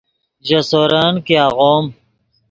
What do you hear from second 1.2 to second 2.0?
کہ آغوم